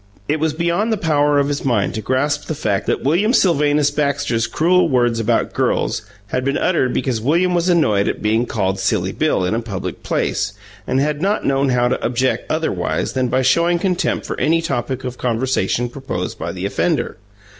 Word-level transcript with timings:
It 0.27 0.39
was 0.39 0.53
beyond 0.53 0.91
the 0.91 0.97
power 0.97 1.37
of 1.37 1.47
his 1.47 1.63
mind 1.63 1.93
to 1.93 2.01
grasp 2.01 2.45
the 2.47 2.55
fact 2.55 2.87
that 2.87 3.03
William 3.03 3.33
Sylvanus 3.33 3.91
Baxter's 3.91 4.47
cruel 4.47 4.89
words 4.89 5.19
about 5.19 5.53
"girls" 5.53 6.01
had 6.29 6.43
been 6.43 6.57
uttered 6.57 6.91
because 6.91 7.21
William 7.21 7.53
was 7.53 7.69
annoyed 7.69 8.07
at 8.07 8.19
being 8.19 8.47
called 8.47 8.79
"Silly 8.79 9.11
Bill" 9.11 9.45
in 9.45 9.53
a 9.53 9.61
public 9.61 10.01
place, 10.01 10.53
and 10.87 10.99
had 10.99 11.21
not 11.21 11.45
known 11.45 11.69
how 11.69 11.87
to 11.87 12.03
object 12.03 12.47
otherwise 12.49 13.13
than 13.13 13.27
by 13.27 13.43
showing 13.43 13.77
contempt 13.77 14.25
for 14.25 14.39
any 14.39 14.59
topic 14.59 15.03
of 15.03 15.19
conversation 15.19 15.87
proposed 15.87 16.39
by 16.39 16.51
the 16.51 16.65
offender. 16.65 17.17